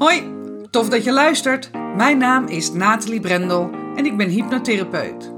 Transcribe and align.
Hoi, 0.00 0.22
tof 0.70 0.88
dat 0.88 1.04
je 1.04 1.12
luistert. 1.12 1.70
Mijn 1.96 2.18
naam 2.18 2.46
is 2.46 2.72
Nathalie 2.72 3.20
Brendel 3.20 3.70
en 3.96 4.06
ik 4.06 4.16
ben 4.16 4.28
hypnotherapeut. 4.28 5.32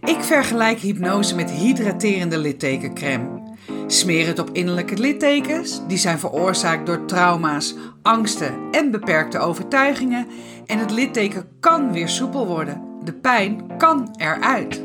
Ik 0.00 0.22
vergelijk 0.22 0.78
hypnose 0.78 1.34
met 1.34 1.50
hydraterende 1.50 2.38
littekencrème. 2.38 3.56
Smeer 3.86 4.26
het 4.26 4.38
op 4.38 4.50
innerlijke 4.52 4.96
littekens, 4.96 5.86
die 5.86 5.98
zijn 5.98 6.18
veroorzaakt 6.18 6.86
door 6.86 7.04
trauma's, 7.04 7.74
angsten 8.02 8.54
en 8.70 8.90
beperkte 8.90 9.38
overtuigingen. 9.38 10.26
En 10.66 10.78
het 10.78 10.90
litteken 10.90 11.48
kan 11.60 11.92
weer 11.92 12.08
soepel 12.08 12.46
worden. 12.46 12.82
De 13.04 13.12
pijn 13.12 13.76
kan 13.78 14.14
eruit. 14.16 14.82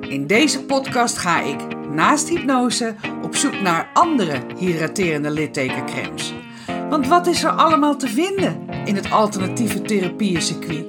In 0.00 0.26
deze 0.26 0.64
podcast 0.64 1.18
ga 1.18 1.42
ik, 1.42 1.88
naast 1.90 2.28
hypnose, 2.28 2.94
op 3.22 3.36
zoek 3.36 3.60
naar 3.60 3.90
andere 3.92 4.40
hydraterende 4.58 5.30
littekencremes. 5.30 6.34
Want 6.88 7.06
wat 7.06 7.26
is 7.26 7.44
er 7.44 7.50
allemaal 7.50 7.96
te 7.96 8.08
vinden 8.08 8.68
in 8.84 8.94
het 8.94 9.10
alternatieve 9.10 9.82
therapieëncircuit? 9.82 10.86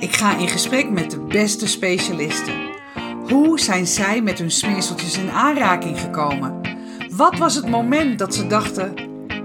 Ik 0.00 0.16
ga 0.16 0.36
in 0.36 0.48
gesprek 0.48 0.90
met 0.90 1.10
de 1.10 1.20
beste 1.20 1.68
specialisten. 1.68 2.54
Hoe 3.28 3.60
zijn 3.60 3.86
zij 3.86 4.22
met 4.22 4.38
hun 4.38 4.50
smeerseltjes 4.50 5.18
in 5.18 5.30
aanraking 5.30 6.00
gekomen? 6.00 6.60
Wat 7.10 7.38
was 7.38 7.54
het 7.54 7.68
moment 7.68 8.18
dat 8.18 8.34
ze 8.34 8.46
dachten: 8.46 8.94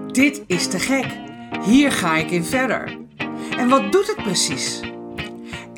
dit 0.07 0.43
is 0.47 0.67
te 0.67 0.79
gek, 0.79 1.05
hier 1.63 1.91
ga 1.91 2.15
ik 2.15 2.31
in 2.31 2.43
verder? 2.43 2.97
En 3.57 3.69
wat 3.69 3.91
doet 3.91 4.07
het 4.07 4.23
precies? 4.23 4.79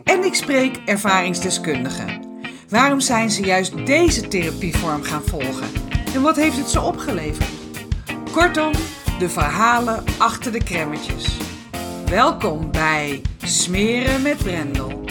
En 0.03 0.23
ik 0.23 0.35
spreek 0.35 0.77
ervaringsdeskundigen. 0.85 2.21
Waarom 2.69 2.99
zijn 2.99 3.31
ze 3.31 3.43
juist 3.43 3.85
deze 3.85 4.27
therapievorm 4.27 5.03
gaan 5.03 5.23
volgen? 5.25 5.67
En 6.13 6.21
wat 6.21 6.35
heeft 6.35 6.57
het 6.57 6.69
ze 6.69 6.81
opgeleverd? 6.81 7.49
Kortom, 8.31 8.71
de 9.19 9.29
verhalen 9.29 10.03
achter 10.17 10.51
de 10.51 10.63
kremmetjes. 10.63 11.37
Welkom 12.05 12.71
bij 12.71 13.21
Smeren 13.43 14.21
met 14.21 14.37
Brendel. 14.37 15.01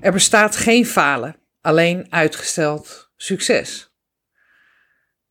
Er 0.00 0.12
bestaat 0.12 0.56
geen 0.56 0.86
falen, 0.86 1.36
alleen 1.60 2.06
uitgesteld 2.10 3.10
succes. 3.16 3.91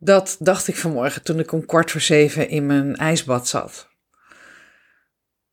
Dat 0.04 0.36
dacht 0.40 0.68
ik 0.68 0.76
vanmorgen 0.76 1.24
toen 1.24 1.40
ik 1.40 1.52
om 1.52 1.66
kwart 1.66 1.92
voor 1.92 2.02
zeven 2.02 2.50
in 2.50 2.66
mijn 2.66 2.96
ijsbad 2.96 3.48
zat. 3.48 3.90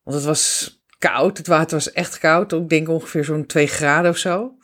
Want 0.02 0.16
het 0.16 0.26
was 0.26 0.72
koud, 0.98 1.38
het 1.38 1.46
water 1.46 1.76
was 1.76 1.92
echt 1.92 2.18
koud, 2.18 2.52
ik 2.52 2.68
denk 2.68 2.88
ongeveer 2.88 3.24
zo'n 3.24 3.46
2 3.46 3.66
graden 3.66 4.10
of 4.10 4.16
zo. 4.16 4.56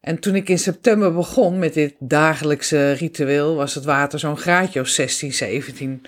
En 0.00 0.18
toen 0.18 0.34
ik 0.34 0.48
in 0.48 0.58
september 0.58 1.14
begon 1.14 1.58
met 1.58 1.74
dit 1.74 1.94
dagelijkse 1.98 2.92
ritueel, 2.92 3.54
was 3.54 3.74
het 3.74 3.84
water 3.84 4.18
zo'n 4.18 4.38
graadje 4.38 4.80
of 4.80 4.88
16, 4.88 5.32
17. 5.32 6.06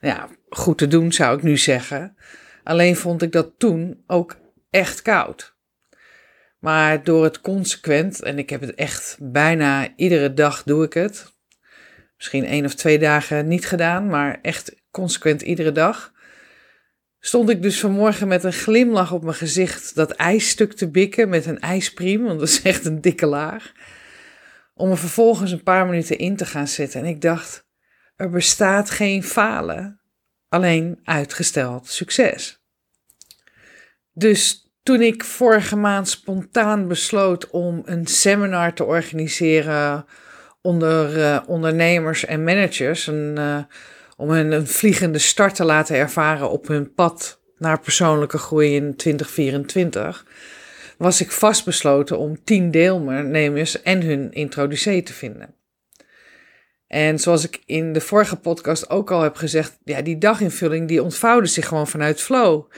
Ja, 0.00 0.28
goed 0.48 0.78
te 0.78 0.86
doen 0.86 1.12
zou 1.12 1.36
ik 1.36 1.42
nu 1.42 1.56
zeggen. 1.56 2.16
Alleen 2.64 2.96
vond 2.96 3.22
ik 3.22 3.32
dat 3.32 3.52
toen 3.58 4.02
ook 4.06 4.36
echt 4.70 5.02
koud. 5.02 5.56
Maar 6.58 7.04
door 7.04 7.24
het 7.24 7.40
consequent, 7.40 8.22
en 8.22 8.38
ik 8.38 8.50
heb 8.50 8.60
het 8.60 8.74
echt 8.74 9.16
bijna 9.20 9.88
iedere 9.96 10.34
dag 10.34 10.62
doe 10.62 10.84
ik 10.84 10.92
het, 10.92 11.34
misschien 12.16 12.44
één 12.44 12.64
of 12.64 12.74
twee 12.74 12.98
dagen 12.98 13.48
niet 13.48 13.66
gedaan, 13.66 14.06
maar 14.06 14.38
echt 14.42 14.74
consequent 14.90 15.42
iedere 15.42 15.72
dag. 15.72 16.12
Stond 17.20 17.50
ik 17.50 17.62
dus 17.62 17.80
vanmorgen 17.80 18.28
met 18.28 18.44
een 18.44 18.52
glimlach 18.52 19.12
op 19.12 19.22
mijn 19.22 19.34
gezicht 19.34 19.94
dat 19.94 20.10
ijsstuk 20.10 20.72
te 20.72 20.90
bikken 20.90 21.28
met 21.28 21.46
een 21.46 21.60
ijspriem, 21.60 22.24
want 22.24 22.38
dat 22.38 22.48
is 22.48 22.62
echt 22.62 22.84
een 22.84 23.00
dikke 23.00 23.26
laag. 23.26 23.72
Om 24.74 24.90
er 24.90 24.98
vervolgens 24.98 25.50
een 25.50 25.62
paar 25.62 25.86
minuten 25.86 26.18
in 26.18 26.36
te 26.36 26.46
gaan 26.46 26.68
zitten. 26.68 27.00
En 27.00 27.06
ik 27.06 27.20
dacht, 27.20 27.66
er 28.16 28.30
bestaat 28.30 28.90
geen 28.90 29.22
falen, 29.22 30.00
alleen 30.48 31.00
uitgesteld 31.04 31.88
succes. 31.88 32.60
Dus 34.12 34.70
toen 34.82 35.00
ik 35.00 35.24
vorige 35.24 35.76
maand 35.76 36.08
spontaan 36.08 36.88
besloot 36.88 37.50
om 37.50 37.82
een 37.84 38.06
seminar 38.06 38.72
te 38.72 38.84
organiseren 38.84 40.06
onder 40.66 41.18
uh, 41.18 41.38
ondernemers 41.46 42.24
en 42.24 42.44
managers. 42.44 43.06
Een, 43.06 43.34
uh, 43.38 43.58
om 44.16 44.30
een 44.30 44.66
vliegende 44.66 45.18
start 45.18 45.54
te 45.54 45.64
laten 45.64 45.96
ervaren 45.96 46.50
op 46.50 46.68
hun 46.68 46.94
pad 46.94 47.40
naar 47.58 47.80
persoonlijke 47.80 48.38
groei 48.38 48.74
in 48.74 48.96
2024. 48.96 50.26
Was 50.98 51.20
ik 51.20 51.30
vastbesloten 51.30 52.18
om 52.18 52.44
tien 52.44 52.70
deelnemers 52.70 53.82
en 53.82 54.02
hun 54.02 54.32
introducee 54.32 55.02
te 55.02 55.12
vinden. 55.12 55.54
En 56.86 57.18
zoals 57.18 57.44
ik 57.44 57.62
in 57.66 57.92
de 57.92 58.00
vorige 58.00 58.36
podcast 58.36 58.90
ook 58.90 59.10
al 59.10 59.20
heb 59.20 59.36
gezegd, 59.36 59.78
ja, 59.84 60.02
die 60.02 60.18
daginvulling 60.18 60.88
die 60.88 61.02
ontvouwde 61.02 61.46
zich 61.46 61.68
gewoon 61.68 61.86
vanuit 61.86 62.20
flow. 62.20 62.70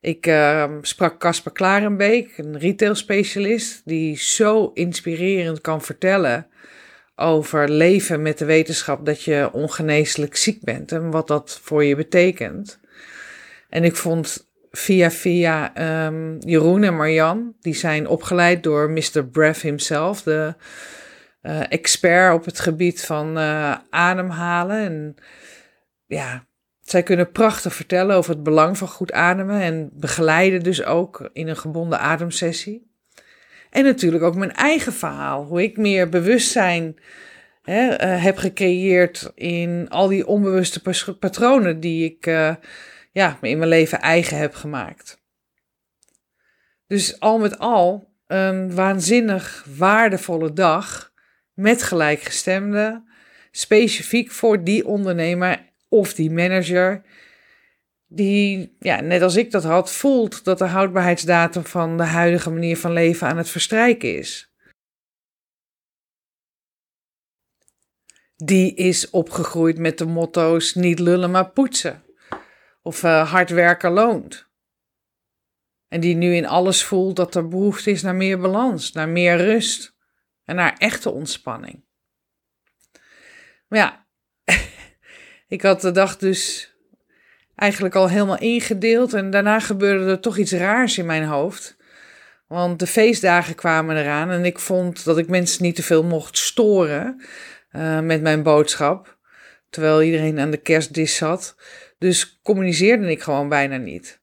Ik 0.00 0.26
uh, 0.26 0.72
sprak 0.80 1.20
Casper 1.20 1.52
Klarenbeek, 1.52 2.38
een 2.38 2.58
retail 2.58 2.94
specialist, 2.94 3.82
die 3.84 4.16
zo 4.16 4.70
inspirerend 4.74 5.60
kan 5.60 5.82
vertellen 5.82 6.46
over 7.16 7.68
leven 7.68 8.22
met 8.22 8.38
de 8.38 8.44
wetenschap 8.44 9.06
dat 9.06 9.22
je 9.22 9.48
ongeneeslijk 9.52 10.36
ziek 10.36 10.64
bent 10.64 10.92
en 10.92 11.10
wat 11.10 11.26
dat 11.26 11.60
voor 11.62 11.84
je 11.84 11.96
betekent. 11.96 12.80
En 13.68 13.84
ik 13.84 13.96
vond 13.96 14.48
via 14.70 15.10
via 15.10 15.72
um, 16.06 16.38
Jeroen 16.40 16.82
en 16.82 16.96
Marjan, 16.96 17.54
die 17.60 17.74
zijn 17.74 18.08
opgeleid 18.08 18.62
door 18.62 18.90
Mr. 18.90 19.26
Breath 19.32 19.60
himself, 19.60 20.22
de 20.22 20.54
uh, 21.42 21.72
expert 21.72 22.34
op 22.34 22.44
het 22.44 22.60
gebied 22.60 23.04
van 23.04 23.38
uh, 23.38 23.76
ademhalen. 23.90 24.78
En 24.78 25.14
ja, 26.06 26.46
zij 26.80 27.02
kunnen 27.02 27.32
prachtig 27.32 27.74
vertellen 27.74 28.16
over 28.16 28.30
het 28.30 28.42
belang 28.42 28.78
van 28.78 28.88
goed 28.88 29.12
ademen 29.12 29.60
en 29.60 29.90
begeleiden 29.92 30.62
dus 30.62 30.84
ook 30.84 31.30
in 31.32 31.48
een 31.48 31.56
gebonden 31.56 32.00
ademsessie. 32.00 32.85
En 33.70 33.84
natuurlijk 33.84 34.22
ook 34.22 34.36
mijn 34.36 34.52
eigen 34.52 34.92
verhaal. 34.92 35.44
Hoe 35.44 35.62
ik 35.62 35.76
meer 35.76 36.08
bewustzijn 36.08 36.96
hè, 37.62 37.88
uh, 37.88 38.22
heb 38.22 38.36
gecreëerd 38.36 39.32
in 39.34 39.88
al 39.88 40.08
die 40.08 40.26
onbewuste 40.26 41.14
patronen 41.18 41.80
die 41.80 42.04
ik 42.04 42.26
uh, 42.26 42.54
ja, 43.12 43.38
in 43.40 43.58
mijn 43.58 43.70
leven 43.70 44.00
eigen 44.00 44.38
heb 44.38 44.54
gemaakt. 44.54 45.24
Dus 46.86 47.20
al 47.20 47.38
met 47.38 47.58
al 47.58 48.14
een 48.26 48.74
waanzinnig 48.74 49.66
waardevolle 49.76 50.52
dag 50.52 51.12
met 51.54 51.82
gelijkgestemden. 51.82 53.08
Specifiek 53.50 54.30
voor 54.30 54.64
die 54.64 54.86
ondernemer 54.86 55.72
of 55.88 56.14
die 56.14 56.30
manager 56.30 57.02
die, 58.06 58.76
ja, 58.78 59.00
net 59.00 59.22
als 59.22 59.36
ik 59.36 59.50
dat 59.50 59.64
had, 59.64 59.92
voelt 59.92 60.44
dat 60.44 60.58
de 60.58 60.64
houdbaarheidsdatum 60.64 61.64
van 61.64 61.96
de 61.96 62.04
huidige 62.04 62.50
manier 62.50 62.76
van 62.76 62.92
leven 62.92 63.26
aan 63.26 63.36
het 63.36 63.48
verstrijken 63.48 64.18
is. 64.18 64.50
Die 68.36 68.74
is 68.74 69.10
opgegroeid 69.10 69.78
met 69.78 69.98
de 69.98 70.06
motto's 70.06 70.74
niet 70.74 70.98
lullen 70.98 71.30
maar 71.30 71.50
poetsen 71.50 72.04
of 72.82 73.02
uh, 73.02 73.30
hard 73.30 73.50
werken 73.50 73.90
loont. 73.90 74.50
En 75.88 76.00
die 76.00 76.14
nu 76.14 76.34
in 76.34 76.46
alles 76.46 76.84
voelt 76.84 77.16
dat 77.16 77.34
er 77.34 77.48
behoefte 77.48 77.90
is 77.90 78.02
naar 78.02 78.14
meer 78.14 78.38
balans, 78.38 78.92
naar 78.92 79.08
meer 79.08 79.36
rust 79.36 79.96
en 80.44 80.56
naar 80.56 80.76
echte 80.76 81.10
ontspanning. 81.10 81.84
Maar 83.68 83.78
ja, 83.78 84.06
ik 85.56 85.62
had 85.62 85.80
de 85.80 85.90
dag 85.90 86.16
dus 86.16 86.70
eigenlijk 87.56 87.94
al 87.94 88.08
helemaal 88.08 88.38
ingedeeld. 88.38 89.14
En 89.14 89.30
daarna 89.30 89.60
gebeurde 89.60 90.10
er 90.10 90.20
toch 90.20 90.36
iets 90.36 90.52
raars 90.52 90.98
in 90.98 91.06
mijn 91.06 91.24
hoofd. 91.24 91.76
Want 92.46 92.78
de 92.78 92.86
feestdagen 92.86 93.54
kwamen 93.54 93.96
eraan 93.96 94.30
en 94.30 94.44
ik 94.44 94.58
vond 94.58 95.04
dat 95.04 95.18
ik 95.18 95.28
mensen 95.28 95.62
niet 95.62 95.74
te 95.74 95.82
veel 95.82 96.04
mocht 96.04 96.38
storen 96.38 97.22
uh, 97.72 98.00
met 98.00 98.22
mijn 98.22 98.42
boodschap. 98.42 99.18
Terwijl 99.70 100.02
iedereen 100.02 100.38
aan 100.38 100.50
de 100.50 100.56
kerstdis 100.56 101.16
zat. 101.16 101.56
Dus 101.98 102.40
communiceerde 102.42 103.10
ik 103.10 103.22
gewoon 103.22 103.48
bijna 103.48 103.76
niet. 103.76 104.20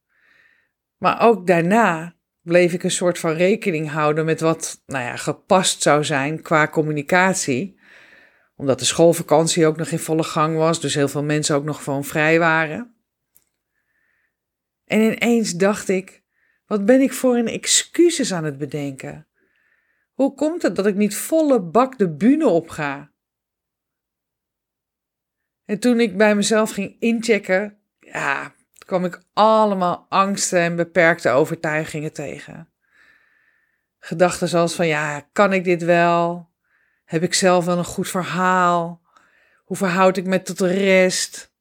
Maar 0.97 1.21
ook 1.21 1.47
daarna 1.47 2.15
bleef 2.41 2.73
ik 2.73 2.83
een 2.83 2.91
soort 2.91 3.19
van 3.19 3.33
rekening 3.33 3.89
houden 3.89 4.25
met 4.25 4.39
wat 4.39 4.81
nou 4.85 5.03
ja, 5.03 5.15
gepast 5.15 5.81
zou 5.81 6.03
zijn 6.03 6.41
qua 6.41 6.67
communicatie. 6.67 7.79
Omdat 8.55 8.79
de 8.79 8.85
schoolvakantie 8.85 9.65
ook 9.65 9.77
nog 9.77 9.87
in 9.87 9.99
volle 9.99 10.23
gang 10.23 10.57
was, 10.57 10.81
dus 10.81 10.95
heel 10.95 11.07
veel 11.07 11.23
mensen 11.23 11.55
ook 11.55 11.63
nog 11.63 11.83
gewoon 11.83 12.03
vrij 12.03 12.39
waren. 12.39 12.92
En 14.93 15.01
ineens 15.01 15.51
dacht 15.51 15.89
ik: 15.89 16.23
wat 16.65 16.85
ben 16.85 17.01
ik 17.01 17.13
voor 17.13 17.35
een 17.37 17.47
excuses 17.47 18.33
aan 18.33 18.43
het 18.43 18.57
bedenken? 18.57 19.27
Hoe 20.13 20.33
komt 20.33 20.61
het 20.61 20.75
dat 20.75 20.85
ik 20.85 20.95
niet 20.95 21.15
volle 21.15 21.61
bak 21.61 21.97
de 21.97 22.15
bühne 22.15 22.47
op 22.47 22.69
ga? 22.69 23.11
En 25.65 25.79
toen 25.79 25.99
ik 25.99 26.17
bij 26.17 26.35
mezelf 26.35 26.71
ging 26.71 26.95
inchecken, 26.99 27.79
ja, 27.99 28.55
kwam 28.85 29.05
ik 29.05 29.21
allemaal 29.33 30.05
angsten 30.09 30.59
en 30.59 30.75
beperkte 30.75 31.29
overtuigingen 31.29 32.13
tegen. 32.13 32.73
Gedachten 33.99 34.47
zoals 34.47 34.75
van 34.75 34.87
ja, 34.87 35.19
kan 35.31 35.53
ik 35.53 35.63
dit 35.63 35.83
wel? 35.83 36.49
Heb 37.05 37.23
ik 37.23 37.33
zelf 37.33 37.65
wel 37.65 37.77
een 37.77 37.85
goed 37.85 38.09
verhaal? 38.09 39.01
Hoe 39.63 39.77
verhoud 39.77 40.17
ik 40.17 40.25
me 40.25 40.41
tot 40.41 40.57
de 40.57 40.67
rest? 40.67 41.52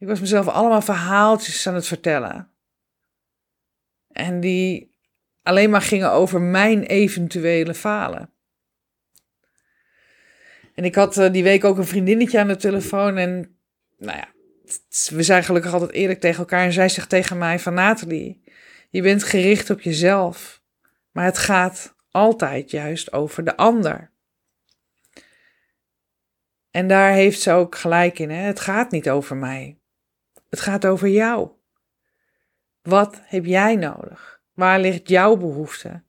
Ik 0.00 0.06
was 0.06 0.20
mezelf 0.20 0.48
allemaal 0.48 0.82
verhaaltjes 0.82 1.66
aan 1.66 1.74
het 1.74 1.86
vertellen. 1.86 2.50
En 4.08 4.40
die 4.40 4.94
alleen 5.42 5.70
maar 5.70 5.82
gingen 5.82 6.10
over 6.10 6.40
mijn 6.40 6.82
eventuele 6.82 7.74
falen. 7.74 8.32
En 10.74 10.84
ik 10.84 10.94
had 10.94 11.18
uh, 11.18 11.32
die 11.32 11.42
week 11.42 11.64
ook 11.64 11.78
een 11.78 11.86
vriendinnetje 11.86 12.38
aan 12.38 12.48
de 12.48 12.56
telefoon. 12.56 13.16
En 13.16 13.58
nou 13.98 14.16
ja, 14.16 14.28
we 15.10 15.22
zijn 15.22 15.44
gelukkig 15.44 15.72
altijd 15.72 15.92
eerlijk 15.92 16.20
tegen 16.20 16.38
elkaar. 16.38 16.64
En 16.64 16.72
zij 16.72 16.88
zegt 16.88 17.08
tegen 17.08 17.38
mij 17.38 17.58
van 17.58 17.74
Nathalie, 17.74 18.42
je 18.90 19.02
bent 19.02 19.22
gericht 19.22 19.70
op 19.70 19.80
jezelf. 19.80 20.62
Maar 21.10 21.24
het 21.24 21.38
gaat 21.38 21.94
altijd 22.10 22.70
juist 22.70 23.12
over 23.12 23.44
de 23.44 23.56
ander. 23.56 24.10
En 26.70 26.88
daar 26.88 27.12
heeft 27.12 27.40
ze 27.40 27.52
ook 27.52 27.76
gelijk 27.76 28.18
in. 28.18 28.30
Hè? 28.30 28.42
Het 28.42 28.60
gaat 28.60 28.90
niet 28.90 29.10
over 29.10 29.36
mij. 29.36 29.79
Het 30.50 30.60
gaat 30.60 30.86
over 30.86 31.08
jou. 31.08 31.50
Wat 32.82 33.20
heb 33.24 33.44
jij 33.44 33.76
nodig? 33.76 34.40
Waar 34.54 34.80
ligt 34.80 35.08
jouw 35.08 35.36
behoefte? 35.36 36.02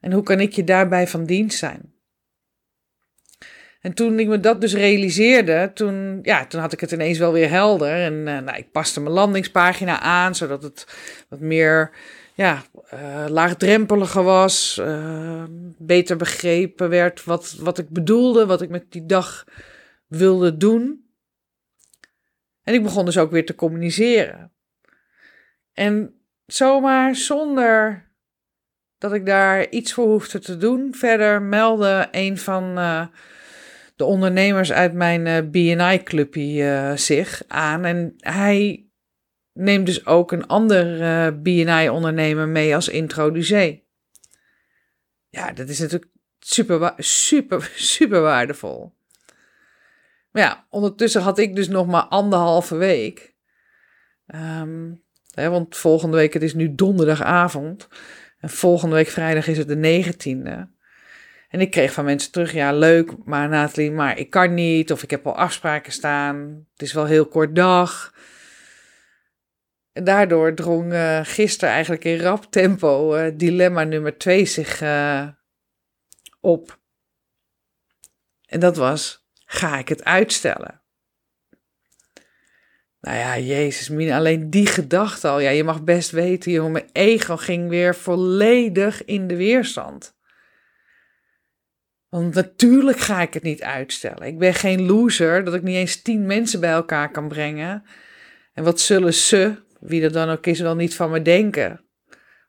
En 0.00 0.12
hoe 0.12 0.22
kan 0.22 0.40
ik 0.40 0.52
je 0.52 0.64
daarbij 0.64 1.08
van 1.08 1.24
dienst 1.24 1.58
zijn? 1.58 1.94
En 3.80 3.94
toen 3.94 4.18
ik 4.18 4.26
me 4.26 4.40
dat 4.40 4.60
dus 4.60 4.74
realiseerde, 4.74 5.70
toen, 5.74 6.18
ja, 6.22 6.46
toen 6.46 6.60
had 6.60 6.72
ik 6.72 6.80
het 6.80 6.90
ineens 6.92 7.18
wel 7.18 7.32
weer 7.32 7.50
helder. 7.50 7.92
En 7.92 8.12
uh, 8.12 8.38
nou, 8.38 8.56
ik 8.56 8.72
paste 8.72 9.00
mijn 9.00 9.14
landingspagina 9.14 10.00
aan, 10.00 10.34
zodat 10.34 10.62
het 10.62 10.86
wat 11.28 11.40
meer 11.40 11.90
ja, 12.34 12.62
uh, 12.94 13.24
laagdrempeliger 13.28 14.22
was. 14.22 14.78
Uh, 14.80 15.44
beter 15.78 16.16
begrepen 16.16 16.88
werd 16.88 17.24
wat, 17.24 17.56
wat 17.60 17.78
ik 17.78 17.88
bedoelde, 17.88 18.46
wat 18.46 18.62
ik 18.62 18.68
met 18.68 18.84
die 18.88 19.06
dag 19.06 19.44
wilde 20.06 20.56
doen. 20.56 21.09
En 22.62 22.74
ik 22.74 22.82
begon 22.82 23.04
dus 23.04 23.18
ook 23.18 23.30
weer 23.30 23.46
te 23.46 23.54
communiceren. 23.54 24.52
En 25.72 26.14
zomaar 26.46 27.16
zonder 27.16 28.08
dat 28.98 29.12
ik 29.12 29.26
daar 29.26 29.68
iets 29.68 29.92
voor 29.92 30.06
hoefde 30.06 30.38
te 30.38 30.56
doen, 30.56 30.94
verder 30.94 31.42
meldde 31.42 32.08
een 32.10 32.38
van 32.38 32.78
uh, 32.78 33.06
de 33.96 34.04
ondernemers 34.04 34.72
uit 34.72 34.92
mijn 34.92 35.26
uh, 35.26 35.50
BNI-clubje 35.50 36.62
uh, 36.62 36.96
zich 36.96 37.42
aan. 37.48 37.84
En 37.84 38.14
hij 38.16 38.86
neemt 39.52 39.86
dus 39.86 40.06
ook 40.06 40.32
een 40.32 40.46
ander 40.46 41.42
BNI-ondernemer 41.42 42.48
mee 42.48 42.74
als 42.74 42.88
introducee. 42.88 43.88
Ja, 45.28 45.52
dat 45.52 45.68
is 45.68 45.78
natuurlijk 45.78 46.10
super, 46.38 46.92
super, 46.96 47.70
super 47.94 48.20
waardevol. 48.20 48.98
Maar 50.30 50.42
ja, 50.42 50.66
ondertussen 50.70 51.22
had 51.22 51.38
ik 51.38 51.56
dus 51.56 51.68
nog 51.68 51.86
maar 51.86 52.02
anderhalve 52.02 52.76
week. 52.76 53.34
Hè, 55.34 55.50
want 55.50 55.76
volgende 55.76 56.16
week, 56.16 56.32
het 56.32 56.42
is 56.42 56.54
nu 56.54 56.74
donderdagavond. 56.74 57.88
En 58.38 58.50
volgende 58.50 58.94
week 58.94 59.08
vrijdag 59.08 59.46
is 59.46 59.58
het 59.58 59.68
de 59.68 60.04
19e. 60.04 60.78
En 61.48 61.60
ik 61.60 61.70
kreeg 61.70 61.92
van 61.92 62.04
mensen 62.04 62.32
terug, 62.32 62.52
ja 62.52 62.72
leuk, 62.72 63.12
maar 63.24 63.48
Nathalie, 63.48 63.90
maar 63.90 64.18
ik 64.18 64.30
kan 64.30 64.54
niet. 64.54 64.92
Of 64.92 65.02
ik 65.02 65.10
heb 65.10 65.26
al 65.26 65.36
afspraken 65.36 65.92
staan. 65.92 66.66
Het 66.72 66.82
is 66.82 66.92
wel 66.92 67.04
heel 67.04 67.26
kort 67.26 67.56
dag. 67.56 68.14
En 69.92 70.04
daardoor 70.04 70.54
drong 70.54 70.92
uh, 70.92 71.20
gisteren 71.22 71.74
eigenlijk 71.74 72.04
in 72.04 72.20
rap 72.20 72.44
tempo 72.50 73.16
uh, 73.16 73.32
dilemma 73.34 73.84
nummer 73.84 74.18
2 74.18 74.44
zich 74.44 74.82
uh, 74.82 75.28
op. 76.40 76.78
En 78.46 78.60
dat 78.60 78.76
was, 78.76 79.19
Ga 79.52 79.78
ik 79.78 79.88
het 79.88 80.04
uitstellen? 80.04 80.82
Nou 83.00 83.16
ja, 83.16 83.38
Jezus, 83.38 83.88
min, 83.88 84.12
alleen 84.12 84.50
die 84.50 84.66
gedachte 84.66 85.28
al. 85.28 85.40
Ja, 85.40 85.50
je 85.50 85.64
mag 85.64 85.84
best 85.84 86.10
weten, 86.10 86.52
joh, 86.52 86.70
mijn 86.70 86.88
ego 86.92 87.36
ging 87.36 87.68
weer 87.68 87.94
volledig 87.94 89.04
in 89.04 89.26
de 89.26 89.36
weerstand. 89.36 90.16
Want 92.08 92.34
natuurlijk 92.34 92.98
ga 92.98 93.20
ik 93.20 93.34
het 93.34 93.42
niet 93.42 93.62
uitstellen. 93.62 94.26
Ik 94.26 94.38
ben 94.38 94.54
geen 94.54 94.86
loser 94.86 95.44
dat 95.44 95.54
ik 95.54 95.62
niet 95.62 95.76
eens 95.76 96.02
tien 96.02 96.26
mensen 96.26 96.60
bij 96.60 96.72
elkaar 96.72 97.10
kan 97.10 97.28
brengen. 97.28 97.84
En 98.52 98.64
wat 98.64 98.80
zullen 98.80 99.14
ze, 99.14 99.54
wie 99.80 100.02
er 100.02 100.12
dan 100.12 100.28
ook 100.28 100.46
is, 100.46 100.60
wel 100.60 100.76
niet 100.76 100.94
van 100.94 101.10
me 101.10 101.22
denken? 101.22 101.84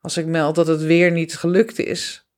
Als 0.01 0.17
ik 0.17 0.25
meld 0.25 0.55
dat 0.55 0.67
het 0.67 0.81
weer 0.81 1.11
niet 1.11 1.37
gelukt 1.37 1.79
is. 1.79 2.30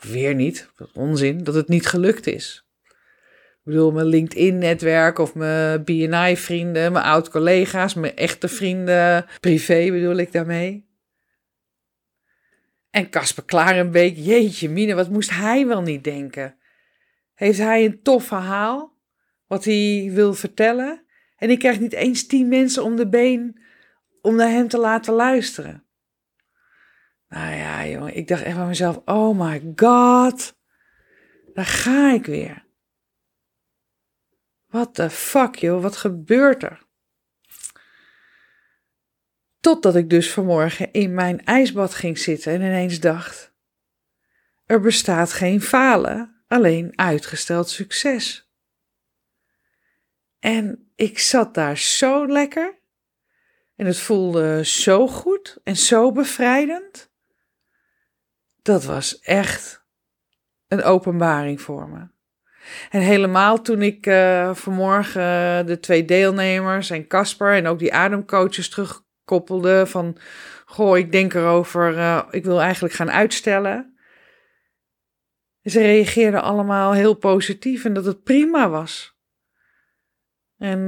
Weer 0.00 0.34
niet, 0.34 0.70
onzin, 0.94 1.44
dat 1.44 1.54
het 1.54 1.68
niet 1.68 1.86
gelukt 1.86 2.26
is. 2.26 2.66
Ik 3.68 3.74
bedoel, 3.74 3.92
mijn 3.92 4.06
LinkedIn-netwerk 4.06 5.18
of 5.18 5.34
mijn 5.34 5.84
BNI-vrienden, 5.84 6.92
mijn 6.92 7.04
oud-collega's, 7.04 7.94
mijn 7.94 8.16
echte 8.16 8.48
vrienden, 8.48 9.26
privé 9.40 9.90
bedoel 9.90 10.16
ik 10.16 10.32
daarmee. 10.32 10.86
En 12.90 13.10
Casper 13.10 13.44
Klarenbeek, 13.44 14.16
jeetje 14.16 14.68
mine, 14.68 14.94
wat 14.94 15.10
moest 15.10 15.30
hij 15.30 15.66
wel 15.66 15.82
niet 15.82 16.04
denken? 16.04 16.56
Heeft 17.34 17.58
hij 17.58 17.84
een 17.84 18.02
tof 18.02 18.24
verhaal, 18.24 18.96
wat 19.46 19.64
hij 19.64 20.10
wil 20.12 20.34
vertellen? 20.34 21.04
En 21.36 21.50
ik 21.50 21.58
krijg 21.58 21.80
niet 21.80 21.92
eens 21.92 22.26
tien 22.26 22.48
mensen 22.48 22.84
om 22.84 22.96
de 22.96 23.08
been 23.08 23.60
om 24.22 24.36
naar 24.36 24.50
hem 24.50 24.68
te 24.68 24.78
laten 24.78 25.14
luisteren. 25.14 25.84
Nou 27.28 27.54
ja, 27.54 27.86
jongen, 27.86 28.16
ik 28.16 28.28
dacht 28.28 28.42
echt 28.42 28.56
van 28.56 28.66
mezelf: 28.66 29.00
oh 29.04 29.38
my 29.38 29.72
god, 29.76 30.56
daar 31.54 31.66
ga 31.66 32.12
ik 32.12 32.26
weer. 32.26 32.66
Wat 34.66 34.96
de 34.96 35.10
fuck, 35.10 35.54
joh, 35.54 35.82
wat 35.82 35.96
gebeurt 35.96 36.62
er? 36.62 36.86
Totdat 39.60 39.96
ik 39.96 40.10
dus 40.10 40.32
vanmorgen 40.32 40.92
in 40.92 41.14
mijn 41.14 41.44
ijsbad 41.44 41.94
ging 41.94 42.18
zitten 42.18 42.52
en 42.52 42.60
ineens 42.60 43.00
dacht: 43.00 43.52
er 44.66 44.80
bestaat 44.80 45.32
geen 45.32 45.62
falen, 45.62 46.42
alleen 46.46 46.98
uitgesteld 46.98 47.68
succes. 47.68 48.52
En 50.38 50.92
ik 50.94 51.18
zat 51.18 51.54
daar 51.54 51.78
zo 51.78 52.26
lekker 52.26 52.78
en 53.76 53.86
het 53.86 53.98
voelde 53.98 54.64
zo 54.64 55.08
goed 55.08 55.58
en 55.64 55.76
zo 55.76 56.12
bevrijdend 56.12 57.10
dat 58.68 58.84
was 58.84 59.20
echt 59.20 59.84
een 60.66 60.82
openbaring 60.82 61.60
voor 61.60 61.88
me. 61.88 62.08
En 62.90 63.00
helemaal 63.00 63.62
toen 63.62 63.82
ik 63.82 64.06
uh, 64.06 64.54
vanmorgen 64.54 65.66
de 65.66 65.78
twee 65.80 66.04
deelnemers 66.04 66.90
en 66.90 67.06
Casper 67.06 67.54
en 67.54 67.66
ook 67.66 67.78
die 67.78 67.94
ademcoaches 67.94 68.68
terugkoppelde 68.68 69.86
van, 69.86 70.16
goh, 70.66 70.98
ik 70.98 71.12
denk 71.12 71.34
erover, 71.34 71.94
uh, 71.94 72.22
ik 72.30 72.44
wil 72.44 72.60
eigenlijk 72.60 72.94
gaan 72.94 73.10
uitstellen. 73.10 73.98
Ze 75.62 75.80
reageerden 75.80 76.42
allemaal 76.42 76.92
heel 76.92 77.14
positief 77.14 77.84
en 77.84 77.92
dat 77.92 78.04
het 78.04 78.22
prima 78.22 78.68
was. 78.68 79.16
En 80.58 80.86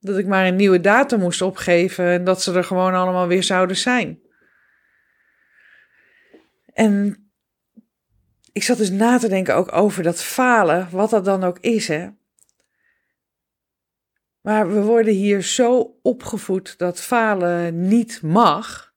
dat 0.00 0.18
ik 0.18 0.26
maar 0.26 0.46
een 0.46 0.56
nieuwe 0.56 0.80
datum 0.80 1.20
moest 1.20 1.42
opgeven 1.42 2.06
en 2.06 2.24
dat 2.24 2.42
ze 2.42 2.52
er 2.52 2.64
gewoon 2.64 2.94
allemaal 2.94 3.26
weer 3.26 3.42
zouden 3.42 3.76
zijn. 3.76 4.21
En 6.72 7.22
ik 8.52 8.62
zat 8.62 8.76
dus 8.76 8.90
na 8.90 9.18
te 9.18 9.28
denken 9.28 9.54
ook 9.54 9.72
over 9.72 10.02
dat 10.02 10.22
falen, 10.22 10.88
wat 10.90 11.10
dat 11.10 11.24
dan 11.24 11.44
ook 11.44 11.58
is, 11.58 11.88
hè. 11.88 12.08
Maar 14.40 14.72
we 14.72 14.82
worden 14.82 15.14
hier 15.14 15.42
zo 15.42 15.98
opgevoed 16.02 16.78
dat 16.78 17.00
falen 17.00 17.88
niet 17.88 18.22
mag. 18.22 18.94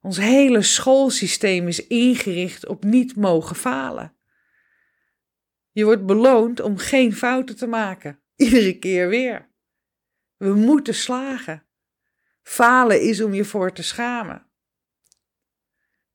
Ons 0.00 0.16
hele 0.16 0.62
schoolsysteem 0.62 1.68
is 1.68 1.86
ingericht 1.86 2.66
op 2.66 2.84
niet 2.84 3.16
mogen 3.16 3.56
falen. 3.56 4.16
Je 5.70 5.84
wordt 5.84 6.06
beloond 6.06 6.60
om 6.60 6.76
geen 6.76 7.14
fouten 7.14 7.56
te 7.56 7.66
maken. 7.66 8.20
Iedere 8.36 8.78
keer 8.78 9.08
weer. 9.08 9.48
We 10.36 10.54
moeten 10.54 10.94
slagen. 10.94 11.66
Falen 12.42 13.00
is 13.00 13.22
om 13.22 13.34
je 13.34 13.44
voor 13.44 13.72
te 13.72 13.82
schamen. 13.82 14.46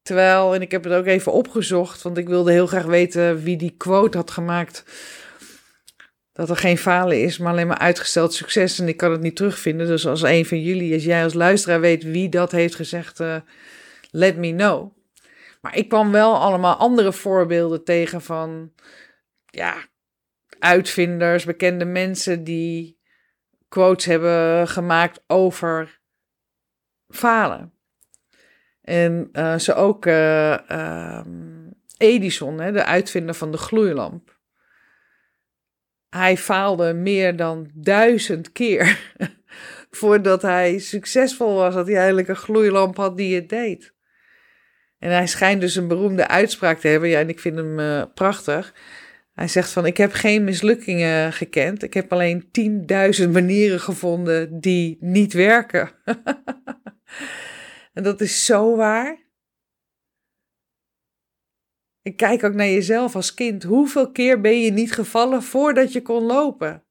Terwijl, 0.01 0.55
en 0.55 0.61
ik 0.61 0.71
heb 0.71 0.83
het 0.83 0.93
ook 0.93 1.05
even 1.05 1.31
opgezocht, 1.31 2.01
want 2.01 2.17
ik 2.17 2.27
wilde 2.27 2.51
heel 2.51 2.67
graag 2.67 2.85
weten 2.85 3.43
wie 3.43 3.57
die 3.57 3.75
quote 3.77 4.17
had 4.17 4.31
gemaakt. 4.31 4.83
Dat 6.33 6.49
er 6.49 6.57
geen 6.57 6.77
falen 6.77 7.21
is, 7.21 7.37
maar 7.37 7.51
alleen 7.51 7.67
maar 7.67 7.77
uitgesteld 7.77 8.33
succes. 8.33 8.79
En 8.79 8.87
ik 8.87 8.97
kan 8.97 9.11
het 9.11 9.21
niet 9.21 9.35
terugvinden. 9.35 9.87
Dus 9.87 10.07
als 10.07 10.21
een 10.21 10.45
van 10.45 10.61
jullie, 10.61 10.93
als 10.93 11.03
jij 11.03 11.23
als 11.23 11.33
luisteraar 11.33 11.79
weet 11.79 12.03
wie 12.03 12.29
dat 12.29 12.51
heeft 12.51 12.75
gezegd, 12.75 13.19
uh, 13.19 13.35
let 14.11 14.37
me 14.37 14.55
know. 14.55 14.97
Maar 15.61 15.75
ik 15.75 15.89
kwam 15.89 16.11
wel 16.11 16.35
allemaal 16.35 16.75
andere 16.75 17.13
voorbeelden 17.13 17.83
tegen 17.83 18.21
van, 18.21 18.73
ja, 19.45 19.87
uitvinders, 20.59 21.45
bekende 21.45 21.85
mensen 21.85 22.43
die 22.43 22.99
quotes 23.67 24.05
hebben 24.05 24.67
gemaakt 24.67 25.23
over 25.27 26.01
falen. 27.07 27.78
En 28.89 29.29
uh, 29.33 29.57
ze 29.57 29.73
ook 29.73 30.05
uh, 30.05 30.57
um, 30.71 31.73
Edison, 31.97 32.59
hè, 32.59 32.71
de 32.71 32.85
uitvinder 32.85 33.35
van 33.35 33.51
de 33.51 33.57
gloeilamp. 33.57 34.39
Hij 36.09 36.37
faalde 36.37 36.93
meer 36.93 37.35
dan 37.35 37.69
duizend 37.73 38.51
keer 38.51 39.13
voordat 39.99 40.41
hij 40.41 40.79
succesvol 40.79 41.55
was, 41.55 41.73
dat 41.73 41.87
hij 41.87 41.95
eigenlijk 41.95 42.27
een 42.27 42.35
gloeilamp 42.35 42.97
had 42.97 43.17
die 43.17 43.35
het 43.35 43.49
deed. 43.49 43.93
En 44.99 45.11
hij 45.11 45.27
schijnt 45.27 45.61
dus 45.61 45.75
een 45.75 45.87
beroemde 45.87 46.27
uitspraak 46.27 46.79
te 46.79 46.87
hebben, 46.87 47.09
ja, 47.09 47.19
en 47.19 47.29
ik 47.29 47.39
vind 47.39 47.55
hem 47.55 47.79
uh, 47.79 48.03
prachtig. 48.13 48.73
Hij 49.33 49.47
zegt 49.47 49.71
van, 49.71 49.85
ik 49.85 49.97
heb 49.97 50.13
geen 50.13 50.43
mislukkingen 50.43 51.33
gekend, 51.33 51.83
ik 51.83 51.93
heb 51.93 52.13
alleen 52.13 52.49
10.000 53.21 53.29
manieren 53.29 53.79
gevonden 53.79 54.59
die 54.59 54.97
niet 54.99 55.33
werken. 55.33 55.91
en 57.99 58.05
dat 58.05 58.21
is 58.21 58.45
zo 58.45 58.75
waar. 58.75 59.27
En 62.01 62.15
kijk 62.15 62.43
ook 62.43 62.53
naar 62.53 62.67
jezelf 62.67 63.15
als 63.15 63.33
kind. 63.33 63.63
Hoeveel 63.63 64.11
keer 64.11 64.41
ben 64.41 64.59
je 64.59 64.71
niet 64.71 64.91
gevallen 64.91 65.43
voordat 65.43 65.93
je 65.93 66.01
kon 66.01 66.23
lopen? 66.23 66.85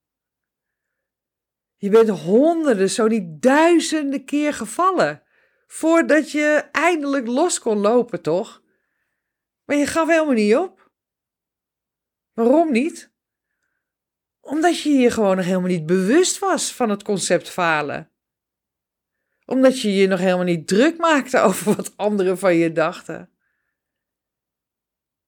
Je 1.76 1.90
bent 1.90 2.08
honderden, 2.08 2.90
zo 2.90 3.06
niet 3.06 3.42
duizenden 3.42 4.24
keer 4.24 4.54
gevallen. 4.54 5.22
Voordat 5.66 6.30
je 6.30 6.68
eindelijk 6.72 7.26
los 7.26 7.58
kon 7.58 7.78
lopen, 7.78 8.22
toch? 8.22 8.62
Maar 9.64 9.76
je 9.76 9.86
gaf 9.86 10.08
helemaal 10.08 10.34
niet 10.34 10.56
op. 10.56 10.90
Waarom 12.32 12.72
niet? 12.72 13.12
Omdat 14.40 14.80
je 14.80 14.90
je 14.90 15.10
gewoon 15.10 15.36
nog 15.36 15.44
helemaal 15.44 15.68
niet 15.68 15.86
bewust 15.86 16.38
was 16.38 16.74
van 16.74 16.90
het 16.90 17.02
concept 17.02 17.50
falen. 17.50 18.12
Omdat 19.48 19.80
je 19.80 19.94
je 19.94 20.06
nog 20.06 20.18
helemaal 20.18 20.44
niet 20.44 20.68
druk 20.68 20.98
maakte 20.98 21.38
over 21.48 21.74
wat 21.74 21.96
anderen 21.96 22.38
van 22.38 22.54
je 22.54 22.72
dachten. 22.72 23.30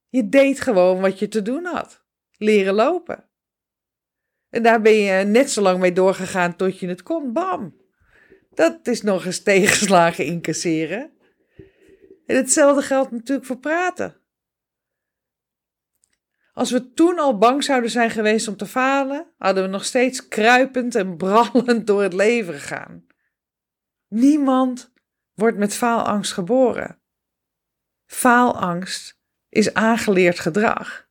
Je 0.08 0.28
deed 0.28 0.60
gewoon 0.60 1.00
wat 1.00 1.18
je 1.18 1.28
te 1.28 1.42
doen 1.42 1.64
had: 1.64 2.04
leren 2.36 2.74
lopen. 2.74 3.28
En 4.50 4.62
daar 4.62 4.80
ben 4.80 4.92
je 4.92 5.24
net 5.24 5.50
zo 5.50 5.62
lang 5.62 5.80
mee 5.80 5.92
doorgegaan 5.92 6.56
tot 6.56 6.78
je 6.78 6.88
het 6.88 7.02
kon. 7.02 7.32
Bam! 7.32 7.76
Dat 8.50 8.86
is 8.86 9.02
nog 9.02 9.24
eens 9.24 9.42
tegenslagen 9.52 10.24
incasseren. 10.24 11.12
En 12.26 12.36
hetzelfde 12.36 12.82
geldt 12.82 13.10
natuurlijk 13.10 13.46
voor 13.46 13.58
praten. 13.58 14.16
Als 16.52 16.70
we 16.70 16.92
toen 16.92 17.18
al 17.18 17.38
bang 17.38 17.64
zouden 17.64 17.90
zijn 17.90 18.10
geweest 18.10 18.48
om 18.48 18.56
te 18.56 18.66
falen, 18.66 19.26
hadden 19.38 19.62
we 19.62 19.68
nog 19.68 19.84
steeds 19.84 20.28
kruipend 20.28 20.94
en 20.94 21.16
brallend 21.16 21.86
door 21.86 22.02
het 22.02 22.12
leven 22.12 22.54
gegaan. 22.54 23.08
Niemand 24.10 24.92
wordt 25.34 25.56
met 25.56 25.74
faalangst 25.74 26.32
geboren. 26.32 27.00
Faalangst 28.06 29.18
is 29.48 29.74
aangeleerd 29.74 30.38
gedrag. 30.38 31.08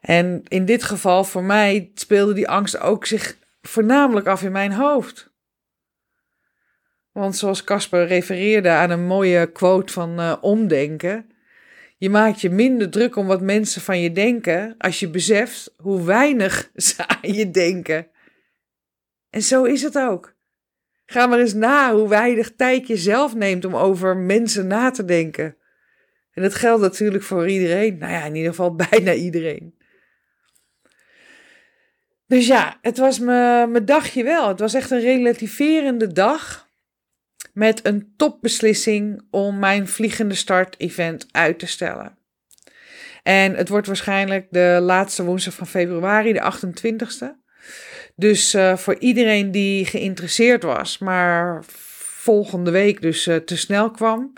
En 0.00 0.42
in 0.48 0.64
dit 0.64 0.82
geval 0.82 1.24
voor 1.24 1.42
mij 1.42 1.90
speelde 1.94 2.32
die 2.32 2.48
angst 2.48 2.78
ook 2.78 3.06
zich 3.06 3.38
voornamelijk 3.62 4.26
af 4.26 4.42
in 4.42 4.52
mijn 4.52 4.72
hoofd. 4.72 5.32
Want 7.12 7.36
zoals 7.36 7.64
Casper 7.64 8.06
refereerde 8.06 8.68
aan 8.68 8.90
een 8.90 9.06
mooie 9.06 9.52
quote 9.52 9.92
van 9.92 10.20
uh, 10.20 10.36
Omdenken. 10.40 11.30
Je 11.96 12.10
maakt 12.10 12.40
je 12.40 12.50
minder 12.50 12.90
druk 12.90 13.16
om 13.16 13.26
wat 13.26 13.40
mensen 13.40 13.82
van 13.82 14.00
je 14.00 14.12
denken 14.12 14.74
als 14.78 15.00
je 15.00 15.08
beseft 15.10 15.74
hoe 15.76 16.04
weinig 16.04 16.70
ze 16.74 17.06
aan 17.06 17.32
je 17.32 17.50
denken. 17.50 18.10
En 19.30 19.42
zo 19.42 19.64
is 19.64 19.82
het 19.82 19.98
ook. 19.98 20.38
Ga 21.10 21.26
maar 21.26 21.38
eens 21.38 21.54
na 21.54 21.94
hoe 21.94 22.08
weinig 22.08 22.52
tijd 22.56 22.86
je 22.86 22.96
zelf 22.96 23.34
neemt 23.34 23.64
om 23.64 23.76
over 23.76 24.16
mensen 24.16 24.66
na 24.66 24.90
te 24.90 25.04
denken. 25.04 25.56
En 26.32 26.42
dat 26.42 26.54
geldt 26.54 26.82
natuurlijk 26.82 27.24
voor 27.24 27.48
iedereen. 27.48 27.98
Nou 27.98 28.12
ja, 28.12 28.24
in 28.24 28.34
ieder 28.34 28.50
geval 28.50 28.74
bijna 28.90 29.12
iedereen. 29.12 29.74
Dus 32.26 32.46
ja, 32.46 32.78
het 32.80 32.98
was 32.98 33.18
mijn 33.18 33.84
dagje 33.84 34.24
wel. 34.24 34.48
Het 34.48 34.60
was 34.60 34.74
echt 34.74 34.90
een 34.90 35.00
relativerende 35.00 36.12
dag. 36.12 36.68
Met 37.52 37.86
een 37.86 38.12
topbeslissing 38.16 39.26
om 39.30 39.58
mijn 39.58 39.88
vliegende 39.88 40.34
start-event 40.34 41.26
uit 41.30 41.58
te 41.58 41.66
stellen. 41.66 42.18
En 43.22 43.54
het 43.54 43.68
wordt 43.68 43.86
waarschijnlijk 43.86 44.46
de 44.50 44.78
laatste 44.82 45.24
woensdag 45.24 45.54
van 45.54 45.66
februari, 45.66 46.32
de 46.32 46.52
28ste. 46.52 47.38
Dus 48.20 48.54
uh, 48.54 48.76
voor 48.76 48.98
iedereen 48.98 49.50
die 49.50 49.84
geïnteresseerd 49.84 50.62
was, 50.62 50.98
maar 50.98 51.64
volgende 51.64 52.70
week 52.70 53.02
dus 53.02 53.26
uh, 53.26 53.36
te 53.36 53.56
snel 53.56 53.90
kwam. 53.90 54.32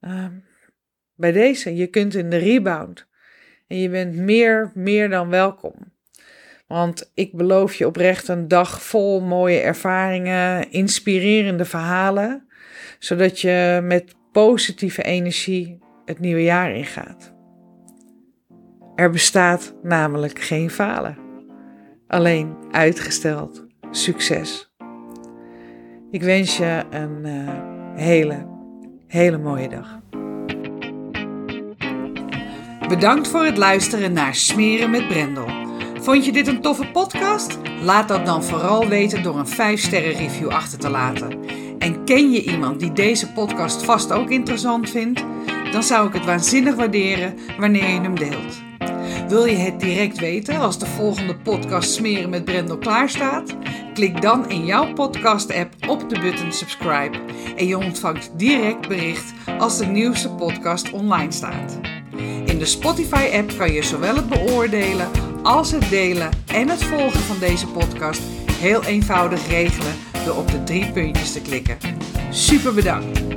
Uh, 0.00 0.26
bij 1.14 1.32
deze, 1.32 1.74
je 1.76 1.86
kunt 1.86 2.14
in 2.14 2.30
de 2.30 2.36
rebound. 2.36 3.06
En 3.66 3.76
je 3.78 3.88
bent 3.88 4.14
meer, 4.14 4.70
meer 4.74 5.08
dan 5.08 5.28
welkom. 5.28 5.74
Want 6.66 7.10
ik 7.14 7.32
beloof 7.32 7.74
je 7.74 7.86
oprecht 7.86 8.28
een 8.28 8.48
dag 8.48 8.82
vol 8.82 9.20
mooie 9.20 9.60
ervaringen, 9.60 10.70
inspirerende 10.70 11.64
verhalen, 11.64 12.48
zodat 12.98 13.40
je 13.40 13.80
met 13.82 14.14
positieve 14.32 15.02
energie 15.02 15.78
het 16.04 16.18
nieuwe 16.18 16.42
jaar 16.42 16.74
ingaat. 16.74 17.34
Er 18.94 19.10
bestaat 19.10 19.74
namelijk 19.82 20.38
geen 20.38 20.70
falen, 20.70 21.27
alleen 22.08 22.56
uitgesteld 22.70 23.64
succes. 23.90 24.70
Ik 26.10 26.22
wens 26.22 26.56
je 26.56 26.84
een 26.90 27.26
uh, 27.26 27.48
hele, 27.94 28.46
hele 29.06 29.38
mooie 29.38 29.68
dag. 29.68 30.00
Bedankt 32.88 33.28
voor 33.28 33.44
het 33.44 33.56
luisteren 33.56 34.12
naar 34.12 34.34
Smeren 34.34 34.90
met 34.90 35.08
Brendel. 35.08 35.46
Vond 36.00 36.24
je 36.24 36.32
dit 36.32 36.46
een 36.46 36.60
toffe 36.60 36.90
podcast? 36.92 37.58
Laat 37.82 38.08
dat 38.08 38.26
dan 38.26 38.44
vooral 38.44 38.88
weten 38.88 39.22
door 39.22 39.38
een 39.38 39.78
5-sterren 39.78 40.16
review 40.16 40.48
achter 40.48 40.78
te 40.78 40.90
laten. 40.90 41.38
En 41.78 42.04
ken 42.04 42.30
je 42.30 42.42
iemand 42.42 42.80
die 42.80 42.92
deze 42.92 43.32
podcast 43.32 43.82
vast 43.82 44.12
ook 44.12 44.30
interessant 44.30 44.90
vindt? 44.90 45.24
Dan 45.72 45.82
zou 45.82 46.06
ik 46.06 46.12
het 46.12 46.24
waanzinnig 46.24 46.74
waarderen 46.74 47.34
wanneer 47.58 47.88
je 47.88 48.00
hem 48.00 48.18
deelt. 48.18 48.67
Wil 49.28 49.44
je 49.44 49.56
het 49.56 49.80
direct 49.80 50.18
weten 50.18 50.60
als 50.60 50.78
de 50.78 50.86
volgende 50.86 51.36
podcast 51.36 51.90
Smeren 51.90 52.30
met 52.30 52.44
Brendel 52.44 52.78
klaarstaat? 52.78 53.56
Klik 53.94 54.22
dan 54.22 54.50
in 54.50 54.64
jouw 54.64 54.92
podcast-app 54.92 55.74
op 55.88 56.08
de 56.08 56.20
button 56.20 56.52
subscribe 56.52 57.18
en 57.56 57.66
je 57.66 57.78
ontvangt 57.78 58.30
direct 58.36 58.88
bericht 58.88 59.32
als 59.58 59.78
de 59.78 59.86
nieuwste 59.86 60.30
podcast 60.30 60.90
online 60.90 61.32
staat. 61.32 61.78
In 62.44 62.58
de 62.58 62.64
Spotify-app 62.64 63.52
kan 63.58 63.72
je 63.72 63.82
zowel 63.82 64.16
het 64.16 64.28
beoordelen 64.28 65.08
als 65.42 65.70
het 65.70 65.88
delen 65.90 66.30
en 66.52 66.68
het 66.68 66.84
volgen 66.84 67.20
van 67.20 67.38
deze 67.38 67.66
podcast 67.66 68.20
heel 68.52 68.84
eenvoudig 68.84 69.48
regelen 69.48 69.94
door 70.24 70.36
op 70.36 70.50
de 70.50 70.64
drie 70.64 70.92
puntjes 70.92 71.32
te 71.32 71.40
klikken. 71.40 71.78
Super 72.30 72.74
bedankt! 72.74 73.27